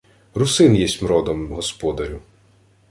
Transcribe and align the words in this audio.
—Русин 0.35 0.75
єсмь 0.75 1.05
родом, 1.05 1.47
господарю. 1.53 2.21